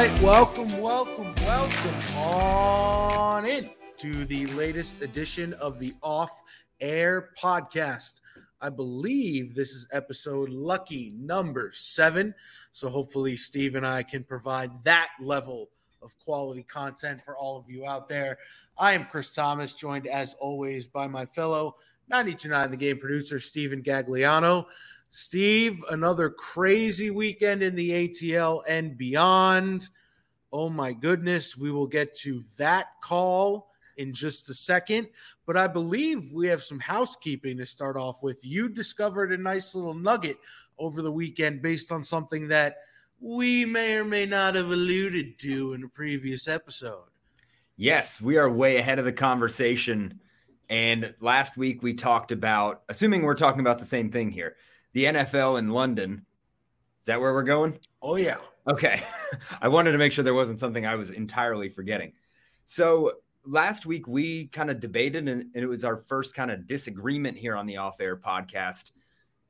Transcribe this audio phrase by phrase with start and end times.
[0.00, 3.68] right, welcome, welcome, welcome on in
[3.98, 6.40] to the latest edition of the Off
[6.80, 8.22] Air Podcast.
[8.62, 12.34] I believe this is episode lucky number seven.
[12.72, 15.68] So hopefully, Steve and I can provide that level
[16.00, 18.38] of quality content for all of you out there.
[18.78, 21.76] I am Chris Thomas, joined as always by my fellow
[22.08, 24.64] 929 The Game producer, Steven Gagliano.
[25.10, 29.90] Steve, another crazy weekend in the ATL and beyond.
[30.52, 35.08] Oh my goodness, we will get to that call in just a second.
[35.46, 38.46] But I believe we have some housekeeping to start off with.
[38.46, 40.38] You discovered a nice little nugget
[40.78, 42.76] over the weekend based on something that
[43.20, 47.04] we may or may not have alluded to in a previous episode.
[47.76, 50.20] Yes, we are way ahead of the conversation.
[50.68, 54.54] And last week we talked about, assuming we're talking about the same thing here,
[54.92, 56.26] the NFL in London.
[57.00, 57.78] Is that where we're going?
[58.02, 58.36] Oh, yeah.
[58.66, 59.02] Okay.
[59.62, 62.12] I wanted to make sure there wasn't something I was entirely forgetting.
[62.66, 63.12] So
[63.44, 67.56] last week we kind of debated, and, it was our first kind of disagreement here
[67.56, 68.90] on the off air podcast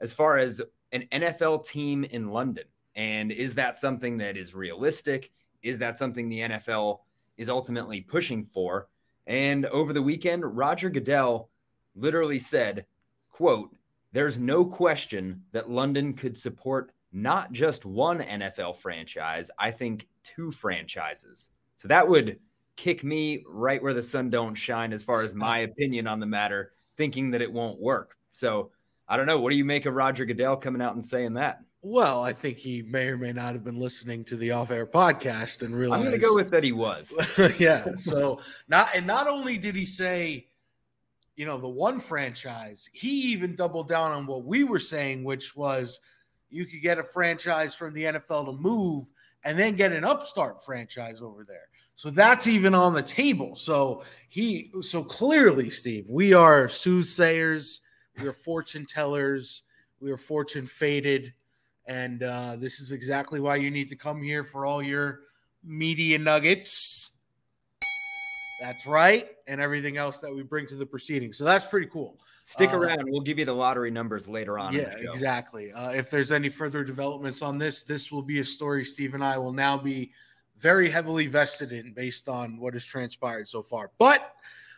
[0.00, 2.64] as far as an NFL team in London.
[2.94, 5.30] And is that something that is realistic?
[5.62, 7.00] Is that something the NFL
[7.36, 8.88] is ultimately pushing for?
[9.26, 11.50] And over the weekend, Roger Goodell
[11.94, 12.86] literally said,
[13.30, 13.74] quote,
[14.12, 20.50] there's no question that London could support not just one NFL franchise, I think two
[20.50, 21.50] franchises.
[21.76, 22.38] So that would
[22.76, 26.26] kick me right where the sun don't shine as far as my opinion on the
[26.26, 28.16] matter, thinking that it won't work.
[28.32, 28.70] So
[29.08, 29.40] I don't know.
[29.40, 31.60] What do you make of Roger Goodell coming out and saying that?
[31.82, 35.62] Well, I think he may or may not have been listening to the off-air podcast
[35.62, 36.04] and realized.
[36.04, 37.12] I'm going to go with that he was.
[37.58, 37.94] yeah.
[37.94, 40.46] So not and not only did he say
[41.40, 45.56] you know, the one franchise, he even doubled down on what we were saying, which
[45.56, 45.98] was
[46.50, 49.10] you could get a franchise from the NFL to move
[49.42, 51.68] and then get an upstart franchise over there.
[51.96, 53.56] So that's even on the table.
[53.56, 57.80] So he, so clearly, Steve, we are soothsayers,
[58.20, 59.62] we are fortune tellers,
[59.98, 61.32] we are fortune fated.
[61.86, 65.20] And uh, this is exactly why you need to come here for all your
[65.64, 66.99] media nuggets
[68.60, 69.28] that's right.
[69.46, 71.38] And everything else that we bring to the proceedings.
[71.38, 72.18] So that's pretty cool.
[72.44, 73.10] Stick uh, around.
[73.10, 74.74] We'll give you the lottery numbers later on.
[74.74, 75.72] Yeah, exactly.
[75.72, 79.24] Uh, if there's any further developments on this, this will be a story Steve and
[79.24, 80.12] I will now be
[80.58, 83.90] very heavily vested in based on what has transpired so far.
[83.98, 84.34] But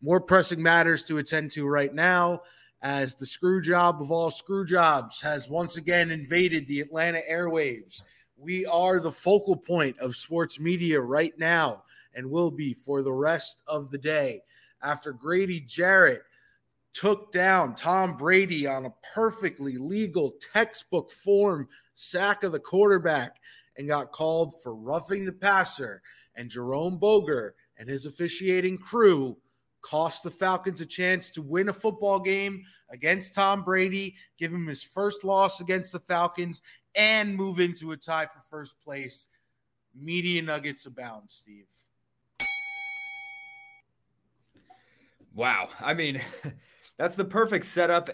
[0.00, 2.42] more pressing matters to attend to right now
[2.82, 8.04] as the screw job of all screw jobs has once again invaded the Atlanta airwaves.
[8.36, 11.82] We are the focal point of sports media right now
[12.14, 14.40] and will be for the rest of the day.
[14.82, 16.22] After Grady Jarrett
[16.92, 23.36] took down Tom Brady on a perfectly legal textbook form sack of the quarterback
[23.76, 26.02] and got called for roughing the passer,
[26.36, 29.36] and Jerome Boger and his officiating crew
[29.82, 34.66] cost the Falcons a chance to win a football game against Tom Brady, give him
[34.66, 36.62] his first loss against the Falcons,
[36.94, 39.28] and move into a tie for first place.
[39.94, 41.68] Media nuggets abound, Steve.
[45.34, 45.68] Wow.
[45.80, 46.20] I mean,
[46.98, 48.10] that's the perfect setup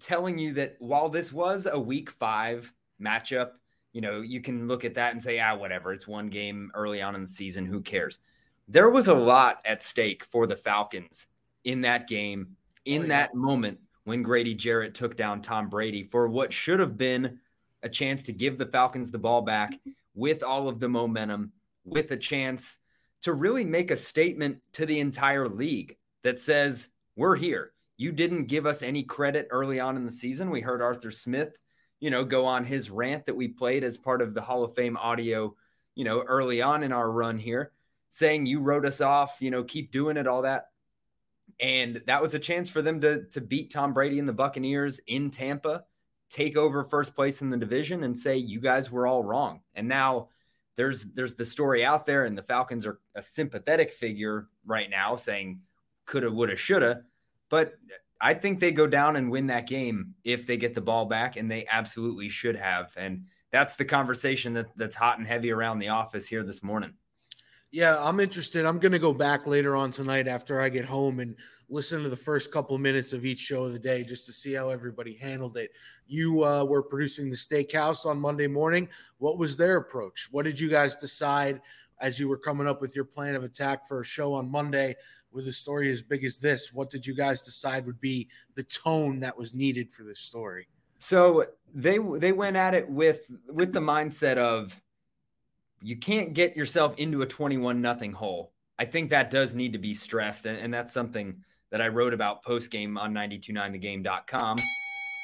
[0.00, 3.50] telling you that while this was a week five matchup,
[3.92, 5.92] you know, you can look at that and say, ah, whatever.
[5.92, 7.64] It's one game early on in the season.
[7.66, 8.18] Who cares?
[8.66, 11.28] There was a lot at stake for the Falcons
[11.64, 13.08] in that game, in oh, yeah.
[13.08, 17.38] that moment when Grady Jarrett took down Tom Brady for what should have been
[17.82, 19.78] a chance to give the Falcons the ball back
[20.14, 21.52] with all of the momentum,
[21.84, 22.78] with a chance
[23.22, 27.72] to really make a statement to the entire league that says, We're here.
[27.96, 30.50] You didn't give us any credit early on in the season.
[30.50, 31.56] We heard Arthur Smith,
[32.00, 34.74] you know, go on his rant that we played as part of the Hall of
[34.74, 35.54] Fame audio,
[35.94, 37.70] you know, early on in our run here,
[38.10, 40.70] saying you wrote us off, you know, keep doing it, all that.
[41.60, 44.98] And that was a chance for them to, to beat Tom Brady and the Buccaneers
[45.06, 45.84] in Tampa,
[46.30, 49.60] take over first place in the division and say, you guys were all wrong.
[49.76, 50.30] And now
[50.76, 55.14] there's there's the story out there, and the Falcons are a sympathetic figure right now
[55.14, 55.60] saying,
[56.06, 57.02] coulda, woulda, shoulda.
[57.50, 57.74] But
[58.20, 61.36] I think they go down and win that game if they get the ball back,
[61.36, 62.92] and they absolutely should have.
[62.96, 66.94] And that's the conversation that, that's hot and heavy around the office here this morning.
[67.70, 68.64] Yeah, I'm interested.
[68.64, 71.34] I'm going to go back later on tonight after I get home and
[71.68, 74.54] listen to the first couple minutes of each show of the day just to see
[74.54, 75.72] how everybody handled it.
[76.06, 78.88] You uh, were producing the Steakhouse on Monday morning.
[79.18, 80.28] What was their approach?
[80.30, 81.60] What did you guys decide
[82.00, 84.94] as you were coming up with your plan of attack for a show on Monday?
[85.34, 88.62] with a story as big as this, what did you guys decide would be the
[88.62, 90.68] tone that was needed for this story?
[91.00, 91.44] So
[91.74, 94.80] they they went at it with with the mindset of
[95.82, 98.52] you can't get yourself into a 21 nothing hole.
[98.78, 100.46] I think that does need to be stressed.
[100.46, 104.56] And, and that's something that I wrote about post game on 929thegame.com.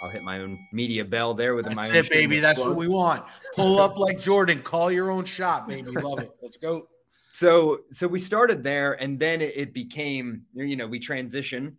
[0.00, 2.38] I'll hit my own media bell there with That's my it, baby.
[2.38, 3.24] That's what we want.
[3.54, 4.62] Pull up like Jordan.
[4.62, 5.90] Call your own shot, baby.
[5.90, 6.30] Love it.
[6.40, 6.86] Let's go.
[7.32, 11.76] So, so we started there, and then it, it became, you know, we transition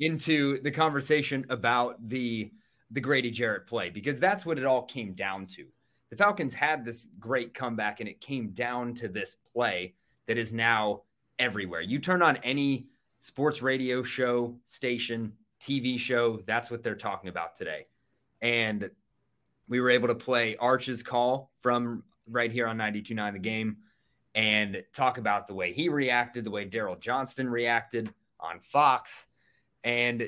[0.00, 2.52] into the conversation about the
[2.90, 5.66] the Grady Jarrett play because that's what it all came down to.
[6.10, 9.94] The Falcons had this great comeback, and it came down to this play
[10.26, 11.02] that is now
[11.38, 11.80] everywhere.
[11.80, 12.88] You turn on any
[13.20, 15.32] sports radio show, station,
[15.62, 17.86] TV show, that's what they're talking about today.
[18.40, 18.90] And
[19.68, 23.76] we were able to play Arch's call from right here on 92.9 The Game
[24.34, 29.28] and talk about the way he reacted, the way Daryl Johnston reacted on Fox.
[29.84, 30.22] And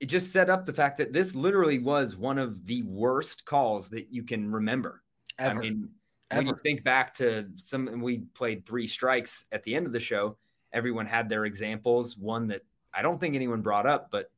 [0.00, 3.88] it just set up the fact that this literally was one of the worst calls
[3.90, 5.02] that you can remember.
[5.38, 5.58] Ever.
[5.58, 5.88] I mean,
[6.30, 6.40] Ever.
[6.40, 10.00] when you think back to some, we played three strikes at the end of the
[10.00, 10.36] show.
[10.72, 12.16] Everyone had their examples.
[12.16, 12.62] One that
[12.94, 14.30] I don't think anyone brought up, but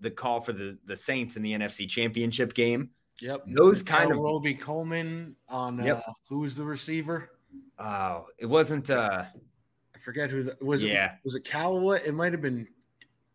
[0.00, 2.90] the call for the the Saints in the NFC Championship game.
[3.20, 3.44] Yep.
[3.48, 6.02] Those kind of Robey-Coleman on Yep.
[6.06, 7.30] uh, who's the receiver?
[7.78, 8.90] Oh, it wasn't.
[8.90, 9.24] uh
[9.94, 10.84] I forget who the, was.
[10.84, 11.12] Yeah.
[11.14, 12.00] It, was it Callaway?
[12.06, 12.68] It might have been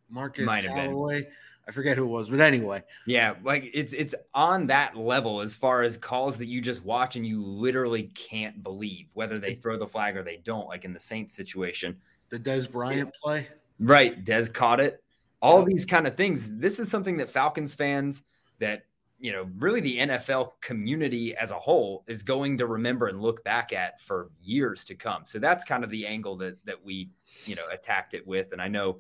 [0.10, 0.90] Marcus Might have been.
[0.92, 1.28] Callaway.
[1.68, 5.54] I forget who it was, but anyway, Yeah, like it's it's on that level as
[5.56, 9.78] far as calls that you just watch and you literally can't believe whether they throw
[9.78, 10.68] the flag or they don't.
[10.68, 11.96] Like in the Saints situation,
[12.30, 13.48] the Dez Bryant play.
[13.80, 14.24] right?
[14.26, 15.04] Dez caught it.
[15.42, 16.58] All these kind of things.
[16.58, 18.24] This is something that Falcons fans,
[18.60, 18.84] that
[19.22, 23.44] you know, really the NFL community as a whole is going to remember and look
[23.44, 25.24] back at for years to come.
[25.26, 27.10] So that's kind of the angle that that we
[27.46, 28.52] you know attacked it with.
[28.52, 29.00] And I know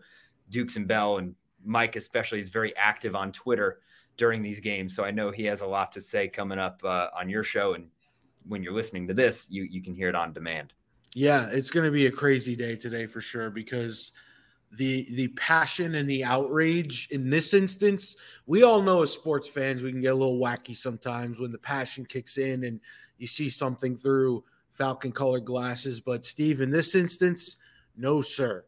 [0.49, 1.35] Dukes and Bell and
[1.65, 3.79] Mike especially is very active on Twitter
[4.17, 4.95] during these games.
[4.95, 7.73] So I know he has a lot to say coming up uh, on your show.
[7.73, 7.87] And
[8.47, 10.73] when you're listening to this, you you can hear it on demand.
[11.15, 14.11] Yeah, it's going to be a crazy day today for sure because
[14.71, 18.15] the the passion and the outrage in this instance,
[18.45, 21.57] we all know as sports fans we can get a little wacky sometimes when the
[21.57, 22.79] passion kicks in and
[23.17, 27.57] you see something through falcon colored glasses, but Steve in this instance,
[27.97, 28.63] no sir.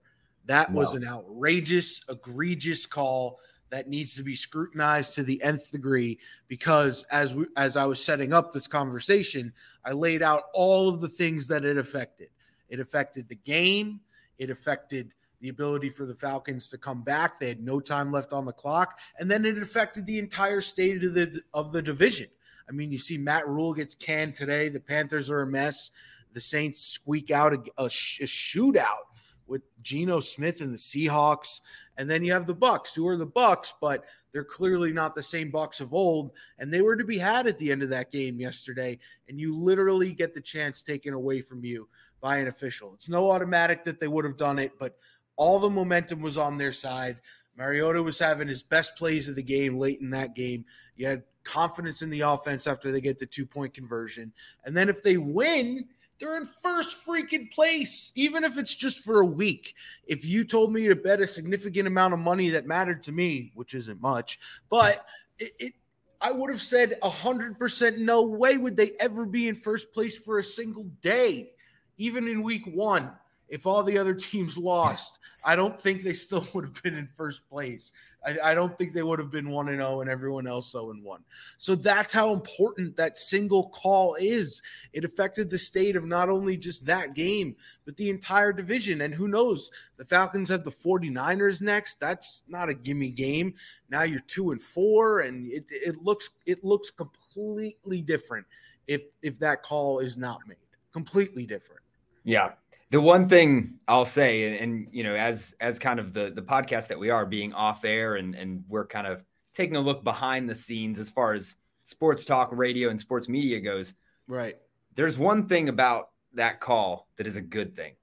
[0.45, 3.39] That was an outrageous, egregious call
[3.69, 8.03] that needs to be scrutinized to the nth degree because as we, as I was
[8.03, 9.53] setting up this conversation,
[9.85, 12.27] I laid out all of the things that it affected.
[12.69, 14.01] It affected the game.
[14.37, 15.13] It affected
[15.43, 17.37] the ability for the Falcons to come back.
[17.37, 21.03] They had no time left on the clock, and then it affected the entire state
[21.03, 22.27] of the of the division.
[22.67, 24.69] I mean, you see Matt Rhule gets canned today.
[24.69, 25.91] The Panthers are a mess.
[26.31, 29.03] The Saints squeak out a, a, sh- a shootout
[29.45, 31.59] with Geno Smith and the Seahawks,
[31.97, 35.21] and then you have the Bucs, who are the Bucs, but they're clearly not the
[35.21, 36.31] same Bucs of old.
[36.57, 38.97] And they were to be had at the end of that game yesterday,
[39.27, 41.89] and you literally get the chance taken away from you
[42.21, 42.93] by an official.
[42.93, 44.95] It's no automatic that they would have done it, but
[45.35, 47.17] all the momentum was on their side.
[47.57, 50.65] Mariota was having his best plays of the game late in that game.
[50.95, 54.33] You had confidence in the offense after they get the two point conversion.
[54.65, 55.85] And then if they win,
[56.19, 59.75] they're in first freaking place, even if it's just for a week.
[60.05, 63.51] If you told me to bet a significant amount of money that mattered to me,
[63.55, 64.39] which isn't much,
[64.69, 65.05] but
[65.37, 65.73] it, it
[66.21, 70.39] I would have said 100% no way would they ever be in first place for
[70.39, 71.51] a single day,
[71.97, 73.11] even in week one.
[73.49, 77.07] If all the other teams lost, I don't think they still would have been in
[77.07, 77.91] first place.
[78.25, 80.91] I, I don't think they would have been 1 and 0 and everyone else 0
[80.91, 81.23] and 1.
[81.57, 84.61] So that's how important that single call is.
[84.93, 89.01] It affected the state of not only just that game, but the entire division.
[89.01, 89.69] And who knows?
[89.97, 91.99] The Falcons have the 49ers next.
[91.99, 93.53] That's not a gimme game.
[93.89, 98.45] Now you're 2 and 4 and it, it looks it looks completely different
[98.87, 100.57] if if that call is not made.
[100.91, 101.81] Completely different.
[102.23, 102.51] Yeah.
[102.93, 106.43] The one thing I'll say, and, and, you know, as as kind of the the
[106.43, 110.03] podcast that we are being off air and and we're kind of taking a look
[110.03, 113.95] behind the scenes as far as sports talk radio and sports media goes,
[114.27, 114.57] Right.
[114.93, 117.93] there's one thing about that call that is a good thing.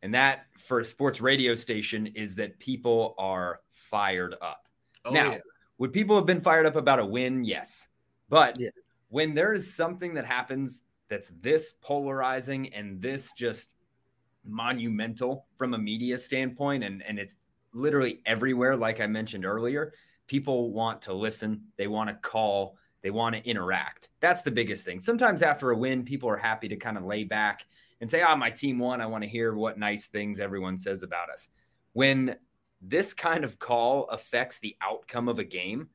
[0.00, 4.68] And that for a sports radio station is that people are fired up.
[5.04, 5.38] Oh, now, yeah.
[5.78, 7.42] would people have been fired up about a win?
[7.42, 7.88] Yes.
[8.28, 8.70] But Yeah.
[9.08, 13.68] when there is something that happens that's this polarizing and this just
[14.44, 17.36] monumental from a media standpoint, and, and it's
[17.72, 19.92] literally everywhere, like I mentioned earlier,
[20.26, 24.10] people want to listen, they want to call, they want to interact.
[24.20, 25.00] That's the biggest thing.
[25.00, 27.66] Sometimes after a win, people are happy to kind of lay back
[28.00, 29.00] and say, oh, my team won.
[29.00, 31.48] I want to hear what nice things everyone says about us.
[31.92, 32.36] When
[32.80, 35.88] this kind of call affects the outcome of a game,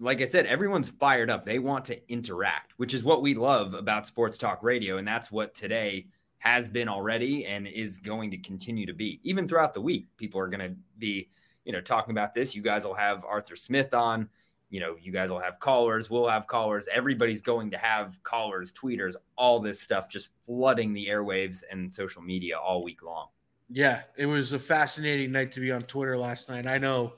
[0.00, 1.44] like I said, everyone's fired up.
[1.44, 4.98] They want to interact, which is what we love about sports talk radio.
[4.98, 6.06] And that's what today
[6.38, 9.20] has been already and is going to continue to be.
[9.22, 11.28] Even throughout the week, people are going to be,
[11.64, 12.54] you know, talking about this.
[12.54, 14.28] You guys will have Arthur Smith on.
[14.70, 16.10] You know, you guys will have callers.
[16.10, 16.88] We'll have callers.
[16.92, 22.22] Everybody's going to have callers, tweeters, all this stuff just flooding the airwaves and social
[22.22, 23.28] media all week long.
[23.70, 26.66] Yeah, it was a fascinating night to be on Twitter last night.
[26.66, 27.14] I know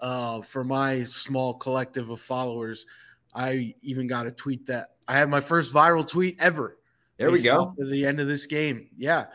[0.00, 2.86] uh, for my small collective of followers,
[3.34, 6.78] I even got a tweet that I had my first viral tweet ever.
[7.18, 7.72] There we go.
[7.78, 8.88] To the end of this game.
[8.96, 9.26] Yeah.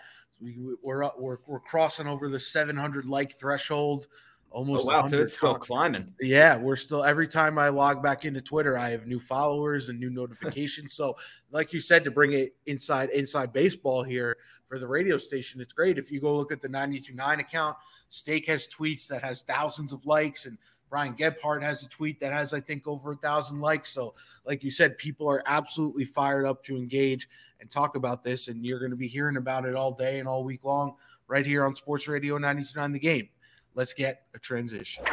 [0.42, 4.08] We, are we're, we're crossing over the 700 like threshold
[4.52, 4.86] oh, almost.
[4.86, 5.06] Oh, wow.
[5.06, 6.14] So it's still climbing.
[6.22, 6.58] Yeah.
[6.58, 10.10] We're still, every time I log back into Twitter, I have new followers and new
[10.10, 10.94] notifications.
[10.94, 11.16] so,
[11.52, 15.74] like you said, to bring it inside, inside baseball here for the radio station, it's
[15.74, 15.98] great.
[15.98, 17.78] If you go look at the 929 account,
[18.10, 20.58] Steak has tweets that has thousands of likes and
[20.94, 23.90] Brian Gebhardt has a tweet that has, I think, over a thousand likes.
[23.90, 24.14] So,
[24.46, 27.28] like you said, people are absolutely fired up to engage
[27.60, 28.48] and talk about this.
[28.48, 30.94] And you're going to be hearing about it all day and all week long
[31.28, 33.30] right here on Sports Radio 929 The Game
[33.76, 35.04] let's get a transition.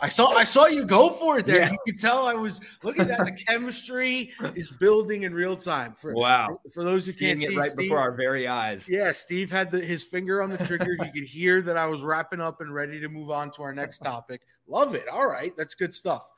[0.00, 1.60] I saw I saw you go for it there.
[1.60, 1.70] Yeah.
[1.70, 5.94] You could tell I was looking at the chemistry is building in real time.
[5.94, 6.58] For wow.
[6.64, 8.88] For, for those who Seeing can't see it, right Steve, before our very eyes.
[8.88, 10.92] Yeah, Steve had the, his finger on the trigger.
[10.92, 13.74] you could hear that I was wrapping up and ready to move on to our
[13.74, 14.42] next topic.
[14.66, 15.08] Love it.
[15.08, 16.28] All right, that's good stuff.